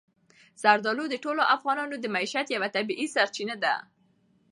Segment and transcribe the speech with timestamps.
[0.63, 3.75] زردالو د ټولو افغانانو د معیشت یوه طبیعي سرچینه ده.